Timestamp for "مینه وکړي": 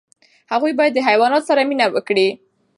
1.69-2.27